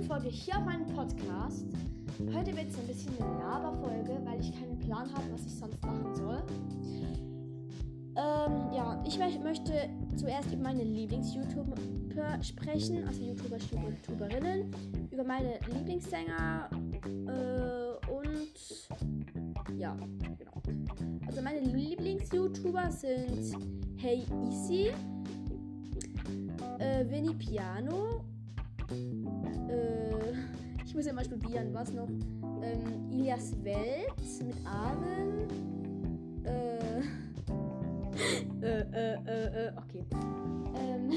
neuen 0.00 0.04
Folge 0.04 0.28
hier 0.28 0.56
auf 0.56 0.64
meinem 0.64 0.86
Podcast. 0.86 1.66
Heute 2.32 2.56
wird 2.56 2.68
es 2.68 2.78
ein 2.78 2.86
bisschen 2.86 3.12
eine 3.20 3.38
Laberfolge, 3.38 4.20
weil 4.24 4.40
ich 4.40 4.52
keinen 4.52 4.78
Plan 4.78 5.12
habe, 5.12 5.24
was 5.32 5.44
ich 5.44 5.54
sonst 5.54 5.82
machen 5.84 6.14
soll. 6.14 6.42
Ähm, 8.16 8.72
ja, 8.72 9.02
ich 9.06 9.18
möchte 9.18 9.88
zuerst 10.16 10.52
über 10.52 10.62
meine 10.62 10.84
Lieblings-YouTuber 10.84 11.76
sprechen, 12.42 13.06
also 13.06 13.22
YouTuber, 13.22 13.56
YouTuberinnen, 13.56 14.70
über 15.10 15.24
meine 15.24 15.58
Lieblingssänger 15.72 16.70
äh, 17.04 18.10
und 18.10 19.78
ja, 19.78 19.96
genau. 20.38 20.62
Also 21.26 21.42
meine 21.42 21.60
Lieblings-YouTuber 21.60 22.90
sind 22.90 23.54
Hey 23.96 24.24
Easy, 24.48 24.90
äh, 26.78 27.08
Vinny 27.08 27.34
Piano 27.34 28.24
äh, 29.70 30.32
ich 30.84 30.94
muss 30.94 31.06
ja 31.06 31.12
mal 31.12 31.24
studieren, 31.24 31.72
was 31.72 31.92
noch? 31.92 32.08
Ähm, 32.62 33.10
Ilias 33.10 33.52
Welt 33.62 34.44
mit 34.44 34.56
Armen. 34.66 35.48
Äh, 36.44 37.00
äh, 38.62 38.80
äh, 38.80 39.14
äh, 39.26 39.66
äh, 39.66 39.72
okay. 39.76 40.04
Ähm, 40.74 41.10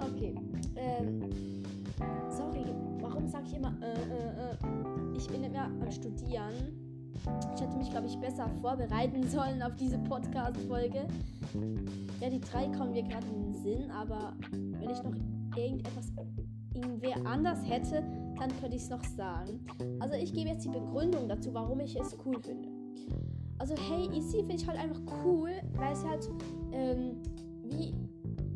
okay. 0.00 0.34
Ähm, 0.76 1.22
sorry, 2.30 2.64
warum 3.00 3.26
sage 3.28 3.46
ich 3.48 3.56
immer, 3.56 3.74
äh, 3.82 3.92
äh, 3.92 4.52
äh? 4.52 5.16
Ich 5.16 5.28
bin 5.28 5.44
immer 5.44 5.64
am 5.64 5.90
Studieren. 5.90 6.54
Ich 7.54 7.60
hätte 7.60 7.76
mich, 7.76 7.90
glaube 7.90 8.06
ich, 8.06 8.16
besser 8.18 8.48
vorbereiten 8.62 9.28
sollen 9.28 9.62
auf 9.62 9.76
diese 9.76 9.98
Podcast-Folge. 9.98 11.06
Ja, 12.20 12.30
die 12.30 12.40
drei 12.40 12.68
kommen 12.68 12.92
mir 12.92 13.02
gerade 13.02 13.26
in 13.26 13.52
den 13.52 13.54
Sinn, 13.54 13.90
aber 13.90 14.34
wenn 14.52 14.88
ich 14.88 15.02
noch 15.02 15.14
irgendetwas 15.56 16.12
irgendwer 16.74 17.26
anders 17.26 17.58
hätte, 17.68 18.02
dann 18.38 18.50
könnte 18.60 18.76
ich 18.76 18.82
es 18.82 18.90
noch 18.90 19.04
sagen. 19.04 19.66
Also 19.98 20.14
ich 20.14 20.32
gebe 20.32 20.48
jetzt 20.50 20.64
die 20.64 20.70
Begründung 20.70 21.28
dazu, 21.28 21.52
warum 21.52 21.80
ich 21.80 21.98
es 21.98 22.16
cool 22.24 22.40
finde. 22.40 22.68
Also 23.58 23.74
Hey 23.76 24.08
Easy 24.16 24.38
finde 24.38 24.54
ich 24.54 24.66
halt 24.66 24.78
einfach 24.78 25.00
cool, 25.24 25.50
weil 25.74 25.94
sie 25.94 26.08
halt 26.08 26.30
ähm, 26.72 27.22
wie 27.64 27.94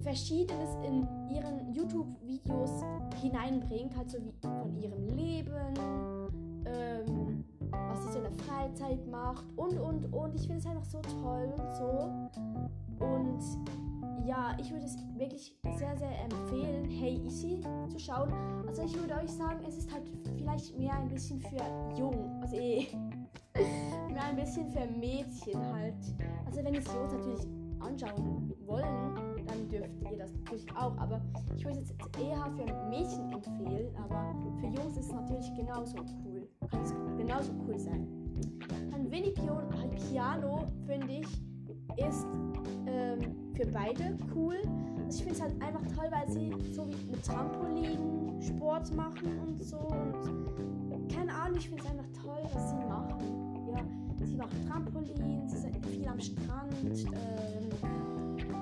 Verschiedenes 0.03 0.77
in 0.87 1.07
ihren 1.35 1.73
YouTube-Videos 1.73 2.83
hineinbringt, 3.21 3.97
halt 3.97 4.11
so 4.11 4.19
wie 4.19 4.33
von 4.41 4.77
ihrem 4.77 5.07
Leben, 5.09 5.53
ähm, 6.67 7.45
was 7.71 8.05
sie 8.05 8.13
so 8.13 8.19
in 8.19 8.25
der 8.25 8.45
Freizeit 8.45 9.07
macht 9.09 9.45
und 9.57 9.79
und 9.79 10.13
und. 10.13 10.35
Ich 10.35 10.43
finde 10.43 10.59
es 10.59 10.67
einfach 10.67 10.85
so 10.85 11.01
toll 11.01 11.53
und 11.59 11.75
so. 11.75 13.05
Und 13.05 13.84
ja, 14.25 14.57
ich 14.59 14.71
würde 14.71 14.87
es 14.87 14.97
wirklich 15.17 15.57
sehr, 15.77 15.97
sehr 15.97 16.25
empfehlen, 16.25 16.89
Hey 16.89 17.21
Easy 17.25 17.61
zu 17.89 17.99
schauen. 17.99 18.33
Also 18.67 18.83
ich 18.83 18.99
würde 18.99 19.15
euch 19.15 19.31
sagen, 19.31 19.61
es 19.67 19.77
ist 19.77 19.93
halt 19.93 20.05
vielleicht 20.37 20.77
mehr 20.79 20.95
ein 20.95 21.09
bisschen 21.09 21.41
für 21.41 21.61
jung, 21.97 22.41
also 22.41 22.57
eh, 22.57 22.87
mehr 24.11 24.25
ein 24.25 24.37
bisschen 24.37 24.71
für 24.71 24.87
Mädchen 24.87 25.61
halt. 25.73 25.95
Also 26.47 26.65
wenn 26.65 26.75
es 26.75 26.87
Jungs 26.87 27.13
natürlich 27.13 27.47
anschauen 27.81 28.53
wollen, 28.65 29.15
dann 29.47 29.69
dürft 29.69 30.11
ihr 30.11 30.19
das 30.19 30.33
natürlich 30.33 30.71
auch. 30.77 30.97
Aber 30.97 31.21
ich 31.57 31.65
würde 31.65 31.81
es 31.81 31.91
jetzt 31.91 32.19
eher 32.19 32.51
für 32.57 32.89
Mädchen 32.89 33.31
empfehlen, 33.31 33.95
aber 33.97 34.35
für 34.59 34.67
Jungs 34.67 34.97
ist 34.97 35.07
es 35.07 35.13
natürlich 35.13 35.55
genauso 35.55 35.99
cool. 36.25 36.49
Kann 36.71 36.83
es 36.83 36.95
genauso 37.19 37.53
cool 37.67 37.79
sein. 37.79 38.09
Dann 38.91 39.11
Winnie 39.11 39.35
Piano, 40.11 40.65
finde 40.87 41.13
ich, 41.13 41.27
ist 41.97 42.27
ähm, 42.87 43.34
für 43.55 43.67
beide 43.67 44.17
cool. 44.35 44.57
Also 45.07 45.19
ich 45.19 45.25
finde 45.25 45.35
es 45.35 45.43
halt 45.43 45.63
einfach 45.63 45.83
toll, 45.95 46.09
weil 46.11 46.31
sie 46.31 46.51
so 46.73 46.87
wie 46.87 47.11
mit 47.11 47.25
Trampolin 47.25 48.43
Sport 48.43 48.95
machen 48.95 49.39
und 49.47 49.63
so. 49.63 49.79
Und 49.79 51.13
keine 51.13 51.33
Ahnung, 51.33 51.59
ich 51.59 51.69
finde 51.69 51.83
es 51.85 51.91
einfach 51.91 52.09
toll, 52.23 52.43
was 52.53 52.71
sie 52.71 52.77
machen. 52.77 53.67
Ja, 53.69 54.27
sie 54.27 54.37
macht 54.37 54.69
Trampolin, 54.69 55.49
sie 55.49 55.59
sind 55.59 55.87
viel 55.87 56.07
am 56.09 56.21
Strand. 56.21 56.73
Ähm, 56.83 57.05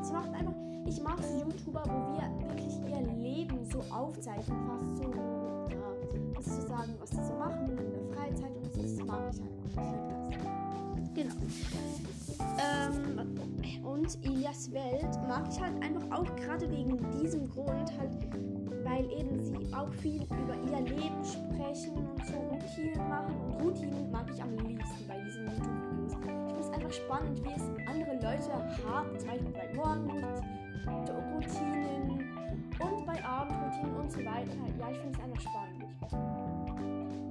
sie 0.02 0.12
macht 0.12 0.32
einfach, 0.34 0.54
ich 0.86 1.02
mag 1.02 1.18
so 1.22 1.38
YouTuber, 1.38 1.82
wo 1.86 2.12
wir 2.14 2.48
wirklich 2.48 2.74
ihr 2.90 3.12
Leben 3.16 3.64
so 3.64 3.80
aufzeichnen, 3.92 4.58
fast 4.66 4.96
so, 4.96 5.04
ja, 5.70 6.34
was 6.34 6.44
zu 6.44 6.62
sagen, 6.66 6.94
was 7.00 7.10
sie 7.10 7.24
so 7.24 7.34
machen 7.34 7.70
in 7.70 7.76
der 7.76 8.16
Freizeit 8.16 8.56
und 8.56 8.72
so. 8.72 8.82
Das 8.82 9.06
mag 9.06 9.32
ich 9.32 9.40
einfach. 9.40 9.68
Ich 9.68 9.86
liebe 9.86 10.08
das. 10.08 11.14
Genau. 11.14 11.34
Und 14.14 14.24
Ilias 14.26 14.70
Welt 14.72 15.18
mag 15.26 15.48
ich 15.50 15.58
halt 15.60 15.82
einfach 15.82 16.04
auch 16.10 16.36
gerade 16.36 16.70
wegen 16.70 16.98
diesem 17.12 17.48
Grund 17.48 17.90
halt, 17.98 18.12
weil 18.84 19.10
eben 19.10 19.40
sie 19.40 19.56
auch 19.74 19.90
viel 19.94 20.22
über 20.24 20.54
ihr 20.70 20.80
Leben 20.80 21.24
sprechen 21.24 21.96
und 21.96 22.26
so 22.26 22.36
Routinen 22.36 23.08
machen. 23.08 23.34
Und 23.36 23.62
Routinen 23.62 24.10
mag 24.10 24.30
ich 24.34 24.42
am 24.42 24.54
liebsten 24.58 25.08
bei 25.08 25.18
diesen 25.20 25.46
YouTube-Videos. 25.46 26.12
Ich 26.12 26.18
finde 26.26 26.60
es 26.60 26.68
einfach 26.70 26.92
spannend, 26.92 27.42
wie 27.42 27.52
es 27.52 27.62
andere 27.88 28.16
Leute 28.16 28.52
haben, 28.86 29.18
zum 29.18 29.28
Beispiel 29.28 29.52
bei 29.52 29.72
Morgenroutinen 29.74 32.28
und 32.80 33.06
bei 33.06 33.24
Abendroutinen 33.24 33.96
und 33.96 34.12
so 34.12 34.18
weiter. 34.18 34.58
Ja, 34.78 34.90
ich 34.90 34.98
finde 34.98 35.18
es 35.18 35.24
einfach 35.24 35.40
spannend. 35.40 35.86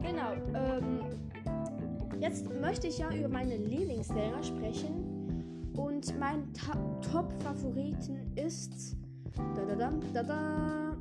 Genau, 0.02 0.34
ähm, 0.58 1.02
Jetzt 2.22 2.48
möchte 2.54 2.86
ich 2.86 3.00
ja 3.00 3.12
über 3.12 3.30
meine 3.30 3.58
Lieblingssänger 3.58 4.44
sprechen. 4.44 5.11
Und 5.76 6.18
mein 6.20 6.44
Top-Favoriten 6.54 8.18
ist. 8.36 8.98
Da, 9.56 9.66
da, 9.66 9.76
da, 9.76 9.94
da, 10.14 10.24
da. 10.24 10.98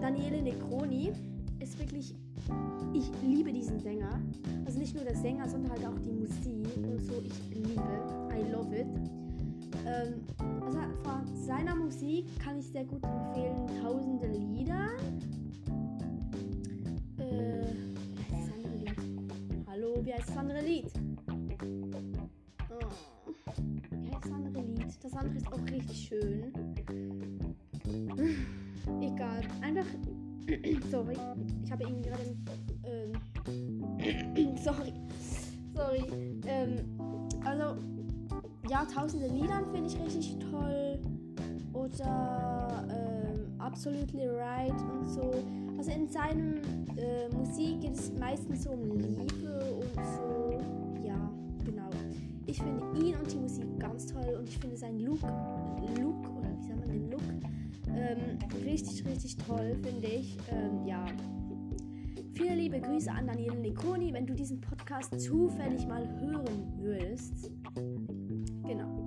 Daniele 0.00 0.42
Necroni 0.42 1.12
ist 1.60 1.78
wirklich. 1.78 2.14
Ich 2.92 3.10
liebe 3.22 3.52
diesen 3.52 3.80
Sänger. 3.80 4.20
Also 4.66 4.78
nicht 4.78 4.94
nur 4.94 5.04
der 5.04 5.16
Sänger, 5.16 5.48
sondern 5.48 5.72
halt 5.72 5.86
auch 5.86 5.98
die 6.00 6.12
Musik 6.12 6.66
und 6.76 7.00
so. 7.00 7.22
Ich 7.24 7.54
liebe. 7.54 7.82
I 8.36 8.50
love 8.52 8.76
it. 8.76 8.86
Ähm, 9.86 10.14
also 10.62 10.78
von 11.02 11.26
seiner 11.46 11.74
Musik 11.74 12.26
kann 12.38 12.58
ich 12.58 12.66
sehr 12.66 12.84
gut 12.84 13.02
empfehlen. 13.04 13.66
Tausende 13.82 14.26
Lieder. 14.26 14.90
wie 20.04 20.12
heißt 20.12 20.28
das 20.28 20.36
andere 20.36 20.60
Lied? 20.60 20.86
Oh, 20.96 21.03
andere 25.24 25.36
ist 25.36 25.52
auch 25.52 25.62
richtig 25.70 26.08
schön. 26.08 26.52
Egal. 29.00 29.40
Einfach. 29.62 29.86
Sorry. 30.90 31.16
Ich 31.64 31.72
habe 31.72 31.84
ihn 31.84 32.02
gerade. 32.02 32.36
Ähm, 32.84 33.12
sorry. 34.62 34.92
Sorry. 35.74 36.04
Ähm, 36.46 36.76
also. 37.44 37.76
Ja, 38.70 38.84
tausende 38.86 39.28
Liedern 39.28 39.66
finde 39.72 39.88
ich 39.88 40.00
richtig 40.00 40.38
toll. 40.50 40.98
Oder 41.74 42.86
ähm, 42.90 43.60
Absolutely 43.60 44.26
Right 44.26 44.72
und 44.72 45.06
so. 45.06 45.32
Also 45.76 45.90
in 45.90 46.08
seinem 46.08 46.62
äh, 46.96 47.28
Musik 47.34 47.82
geht 47.82 47.94
es 47.94 48.10
meistens 48.18 48.64
so 48.64 48.70
um 48.70 48.90
Liebe 48.96 49.80
und 49.80 49.94
so. 49.94 50.58
Ja, 51.06 51.30
genau. 51.64 51.90
Ich 52.46 52.58
finde 52.58 52.84
ihn 52.98 53.16
und 53.16 53.30
die 53.30 53.43
ganz 53.94 54.06
toll 54.06 54.34
und 54.36 54.48
ich 54.48 54.58
finde 54.58 54.76
seinen 54.76 54.98
Look, 54.98 55.22
Look 55.22 56.28
oder 56.36 56.50
wie 56.58 56.62
sagt 56.66 56.80
man 56.80 56.88
den 56.88 57.10
Look, 57.12 57.22
ähm, 57.94 58.40
richtig, 58.64 59.06
richtig 59.06 59.36
toll, 59.36 59.76
finde 59.84 60.08
ich. 60.08 60.36
Ähm, 60.50 60.84
ja. 60.84 61.06
Viele 62.32 62.56
liebe 62.56 62.80
Grüße 62.80 63.08
an 63.12 63.28
Daniel 63.28 63.54
Nikoni, 63.54 64.12
wenn 64.12 64.26
du 64.26 64.34
diesen 64.34 64.60
Podcast 64.60 65.20
zufällig 65.20 65.86
mal 65.86 66.08
hören 66.20 66.72
würdest. 66.78 67.52
Genau. 68.66 69.06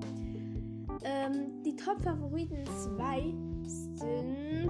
Ähm, 1.03 1.61
die 1.65 1.75
Top-Favoriten 1.75 2.63
2 2.65 3.33
sind. 3.65 4.69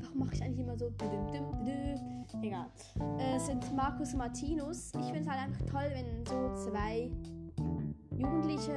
Warum 0.00 0.18
mache 0.18 0.34
ich 0.34 0.42
eigentlich 0.42 0.60
immer 0.60 0.78
so? 0.78 0.90
Egal. 2.42 2.68
Äh, 3.18 3.38
sind 3.38 3.76
Markus 3.76 4.14
Martinus. 4.14 4.92
Ich 4.98 5.04
finde 5.04 5.20
es 5.20 5.28
halt 5.28 5.40
einfach 5.40 5.66
toll, 5.66 5.90
wenn 5.92 6.24
so 6.24 6.54
zwei 6.54 7.10
Jugendliche, 8.22 8.72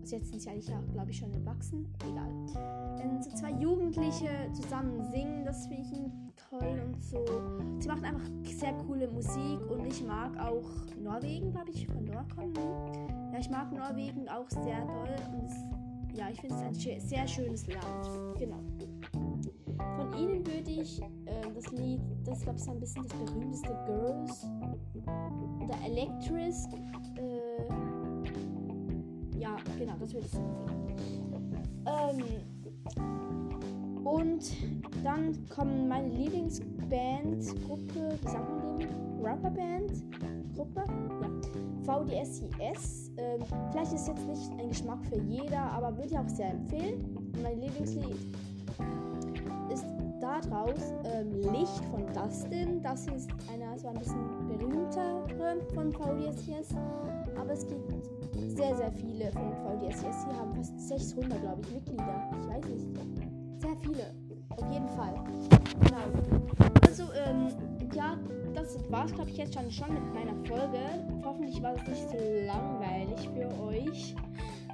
also 0.00 0.16
jetzt 0.16 0.30
sind 0.30 0.42
sie 0.42 0.50
eigentlich 0.50 0.68
ja, 0.68 0.80
glaube 0.92 1.10
ich, 1.10 1.18
schon 1.18 1.32
erwachsen, 1.32 1.86
egal. 2.06 2.98
Wenn 2.98 3.22
so 3.22 3.30
zwei 3.30 3.52
Jugendliche 3.52 4.28
zusammen 4.52 5.02
singen, 5.10 5.44
das 5.44 5.66
finde 5.66 5.82
ich 5.82 6.38
toll 6.50 6.82
und 6.84 7.02
so. 7.02 7.24
Sie 7.78 7.88
machen 7.88 8.04
einfach 8.04 8.28
sehr 8.44 8.72
coole 8.86 9.08
Musik 9.08 9.58
und 9.70 9.86
ich 9.86 10.04
mag 10.04 10.38
auch 10.38 10.68
Norwegen, 11.02 11.50
glaube 11.50 11.70
ich, 11.70 11.86
von 11.86 12.04
dort 12.04 12.34
kommen 12.34 12.54
Ja, 13.32 13.38
ich 13.38 13.50
mag 13.50 13.72
Norwegen 13.72 14.28
auch 14.28 14.48
sehr 14.50 14.84
doll 14.84 15.16
und 15.32 15.44
es, 15.46 16.18
ja, 16.18 16.28
ich 16.30 16.40
finde 16.40 16.56
es 16.56 16.62
ein 16.62 17.00
sehr 17.00 17.26
schönes 17.26 17.66
Land. 17.66 18.38
Genau. 18.38 18.60
Von 19.96 20.12
ihnen 20.18 20.46
würde 20.46 20.70
ich 20.70 21.00
äh, 21.00 21.52
das 21.54 21.70
Lied, 21.72 22.00
das 22.24 22.40
glaube 22.42 22.58
ich 22.58 22.62
ist 22.62 22.68
ein 22.68 22.80
bisschen 22.80 23.04
das 23.04 23.18
berühmteste 23.18 23.78
Girls 23.86 24.46
oder 25.62 25.76
Electric. 25.86 26.54
Genau, 29.78 29.94
das 30.00 30.12
würde 30.12 30.26
ich 30.26 30.32
sagen. 30.32 30.66
Ähm, 31.86 32.24
Und 34.04 34.52
dann 35.04 35.46
kommen 35.48 35.88
meine 35.88 36.08
Lieblingsband-Gruppe, 36.08 38.18
wie 38.22 38.28
sagt 38.28 38.48
man 38.48 38.78
dem? 38.78 38.88
Rapperband-Gruppe? 39.22 40.84
Ja. 40.86 40.94
VDSIS. 41.84 43.10
Ähm, 43.16 43.40
vielleicht 43.70 43.92
ist 43.92 44.08
jetzt 44.08 44.26
nicht 44.26 44.50
ein 44.58 44.68
Geschmack 44.68 45.04
für 45.06 45.18
jeder, 45.18 45.60
aber 45.72 45.96
würde 45.96 46.08
ich 46.08 46.18
auch 46.18 46.28
sehr 46.28 46.50
empfehlen. 46.50 47.32
Mein 47.42 47.60
Lieblingslied 47.60 48.16
ist 49.72 49.84
daraus 50.20 50.92
ähm, 51.04 51.32
Licht 51.52 51.82
von 51.90 52.04
Dustin. 52.12 52.82
Das 52.82 53.06
ist 53.06 53.30
einer 53.52 53.78
so 53.78 53.88
ein 53.88 53.98
bisschen 53.98 54.20
berühmtere 54.46 55.24
von 55.74 55.92
VDSIS. 55.92 56.74
Aber 57.38 57.52
es 57.52 57.66
gibt 57.66 57.90
sehr, 58.46 58.76
sehr 58.76 58.92
viele 58.92 59.30
von 59.32 59.52
VDSIS. 59.52 60.22
Sie 60.22 60.36
haben 60.36 60.54
fast 60.54 60.88
600, 60.88 61.40
glaube 61.40 61.62
ich, 61.62 61.74
Mitglieder. 61.74 62.30
Ich 62.40 62.48
weiß 62.48 62.64
nicht. 62.66 62.86
Sehr 63.60 63.76
viele. 63.82 64.14
Auf 64.50 64.72
jeden 64.72 64.88
Fall. 64.88 65.14
Genau. 65.80 66.78
Also, 66.86 67.04
ähm, 67.14 67.48
ja, 67.94 68.18
das 68.54 68.78
war's, 68.90 69.12
glaube 69.12 69.30
ich, 69.30 69.36
jetzt 69.36 69.54
schon, 69.54 69.70
schon 69.70 69.94
mit 69.94 70.14
meiner 70.14 70.34
Folge. 70.46 70.78
Hoffentlich 71.24 71.62
war 71.62 71.74
es 71.74 71.86
nicht 71.86 72.08
so 72.10 72.16
langweilig 72.46 73.28
für 73.34 73.62
euch. 73.62 74.14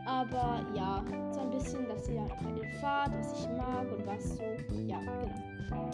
Aber 0.07 0.61
ja, 0.75 1.03
so 1.33 1.41
ein 1.41 1.51
bisschen, 1.51 1.89
dass 1.89 2.09
ihr 2.09 2.21
erfahrt, 2.63 3.13
was 3.19 3.41
ich 3.41 3.49
mag 3.57 3.87
und 3.97 4.07
was 4.07 4.37
so. 4.37 4.43
Ja, 4.87 4.99
genau. 4.99 5.91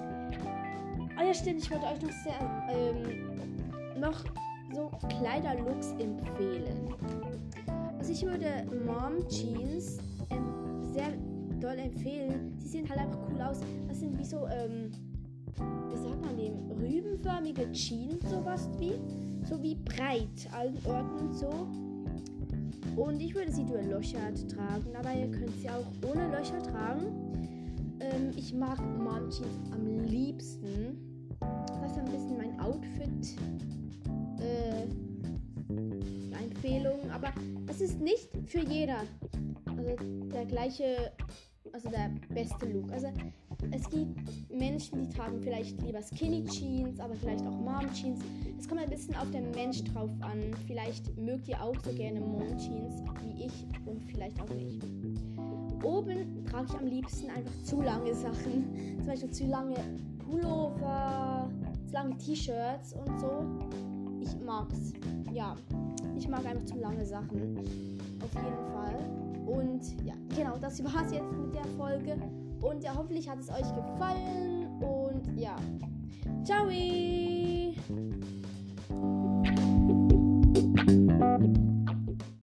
Ah 1.16 1.24
ja, 1.24 1.34
stimmt, 1.34 1.60
ich 1.60 1.70
wollte 1.70 1.86
euch 1.86 2.02
noch 2.02 2.10
sehr, 2.10 2.66
ähm, 2.70 4.00
noch 4.00 4.24
so 4.72 4.90
Kleiderlooks 5.08 5.92
empfehlen. 5.98 6.94
Also 8.10 8.26
ich 8.26 8.28
würde 8.28 8.66
Mom 8.84 9.28
Jeans 9.28 9.98
ähm, 10.30 10.82
sehr 10.92 11.12
doll 11.60 11.78
empfehlen. 11.78 12.52
Sie 12.58 12.66
sehen 12.66 12.88
halt 12.88 12.98
einfach 12.98 13.20
cool 13.30 13.40
aus. 13.40 13.60
Das 13.86 14.00
sind 14.00 14.18
wie 14.18 14.24
so, 14.24 14.48
ähm, 14.48 14.90
wie 15.88 15.96
sagt 15.96 16.20
man 16.20 16.36
dem, 16.36 16.72
rübenförmige 16.72 17.70
Jeans, 17.70 18.28
sowas 18.28 18.68
wie. 18.80 18.94
So 19.48 19.62
wie 19.62 19.76
breit, 19.76 20.48
allen 20.52 20.76
Orten 20.86 21.32
so. 21.32 21.68
Und 22.96 23.20
ich 23.22 23.32
würde 23.32 23.52
sie 23.52 23.64
durchlöchert 23.64 24.50
tragen, 24.50 24.96
aber 24.96 25.14
ihr 25.14 25.30
könnt 25.30 25.56
sie 25.60 25.70
auch 25.70 25.86
ohne 26.10 26.36
Löcher 26.36 26.60
tragen. 26.64 27.38
Ähm, 28.00 28.32
ich 28.34 28.52
mag 28.52 28.80
Mom 28.98 29.30
Jeans 29.30 29.70
am 29.72 29.86
liebsten. 30.06 30.98
Das 31.80 31.92
ist 31.92 31.98
ein 31.98 32.06
bisschen 32.06 32.36
mein 32.36 32.58
Outfit. 32.58 33.36
Aber 37.20 37.32
es 37.68 37.80
ist 37.80 38.00
nicht 38.00 38.28
für 38.46 38.60
jeder. 38.60 39.02
Also 39.66 39.94
der 40.32 40.46
gleiche, 40.46 41.12
also 41.72 41.90
der 41.90 42.10
beste 42.30 42.66
Look. 42.66 42.90
Also 42.92 43.08
es 43.70 43.88
gibt 43.90 44.18
Menschen, 44.50 45.02
die 45.02 45.08
tragen 45.14 45.40
vielleicht 45.42 45.80
lieber 45.82 46.00
Skinny 46.02 46.44
Jeans, 46.44 46.98
aber 46.98 47.14
vielleicht 47.14 47.46
auch 47.46 47.56
Mom 47.56 47.92
Jeans. 47.92 48.20
Es 48.58 48.68
kommt 48.68 48.80
ein 48.80 48.90
bisschen 48.90 49.14
auf 49.16 49.30
den 49.30 49.50
Mensch 49.52 49.84
drauf 49.84 50.10
an. 50.20 50.40
Vielleicht 50.66 51.16
mögt 51.16 51.48
ihr 51.48 51.62
auch 51.62 51.76
so 51.84 51.92
gerne 51.92 52.20
Mom 52.20 52.56
Jeans 52.58 53.02
wie 53.22 53.44
ich 53.44 53.66
und 53.86 54.02
vielleicht 54.04 54.40
auch 54.40 54.48
nicht. 54.50 54.82
Oben 55.84 56.44
trage 56.46 56.66
ich 56.68 56.78
am 56.78 56.86
liebsten 56.86 57.30
einfach 57.30 57.62
zu 57.64 57.80
lange 57.82 58.14
Sachen. 58.14 58.96
Zum 58.98 59.06
Beispiel 59.06 59.30
zu 59.30 59.46
lange 59.46 59.76
Pullover, 60.18 61.50
zu 61.86 61.92
lange 61.92 62.16
T-Shirts 62.18 62.94
und 62.94 63.20
so. 63.20 63.44
Ich 64.20 64.36
mag's. 64.44 64.92
Ja, 65.32 65.56
ich 66.20 66.28
mag 66.28 66.44
einfach 66.44 66.66
zu 66.66 66.76
lange 66.78 67.06
Sachen. 67.06 67.54
Mhm. 67.54 67.58
Auf 68.22 68.34
jeden 68.34 68.66
Fall. 68.74 68.94
Und 69.46 70.04
ja, 70.04 70.12
genau, 70.36 70.58
das 70.60 70.84
war's 70.84 71.10
jetzt 71.10 71.32
mit 71.32 71.54
der 71.54 71.64
Folge. 71.78 72.14
Und 72.60 72.84
ja, 72.84 72.94
hoffentlich 72.94 73.26
hat 73.26 73.38
es 73.38 73.48
euch 73.48 73.74
gefallen. 73.74 74.66
Und 74.82 75.34
ja, 75.38 75.56
ciao! 76.44 76.68